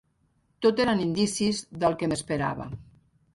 Tot 0.65 0.79
eren 0.85 1.03
indicis 1.03 1.59
del 1.85 1.99
que 2.01 2.11
m'esperava. 2.15 2.69